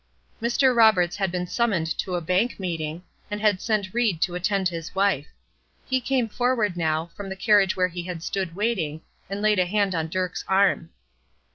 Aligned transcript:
Mr. 0.41 0.75
Roberts 0.75 1.15
had 1.17 1.31
been 1.31 1.45
summoned 1.45 1.95
to 1.99 2.15
a 2.15 2.21
bank 2.21 2.59
meeting, 2.59 3.03
and 3.29 3.39
had 3.39 3.61
sent 3.61 3.93
Ried 3.93 4.19
to 4.21 4.33
attend 4.33 4.67
his 4.67 4.95
wife. 4.95 5.27
He 5.85 6.01
came 6.01 6.27
forward 6.27 6.75
now, 6.75 7.11
from 7.15 7.29
the 7.29 7.35
carriage 7.35 7.75
where 7.75 7.87
he 7.89 8.01
had 8.01 8.23
stood 8.23 8.55
waiting, 8.55 9.01
and 9.29 9.43
laid 9.43 9.59
a 9.59 9.65
hand 9.67 9.93
on 9.93 10.09
Dirk's 10.09 10.43
arm. 10.47 10.89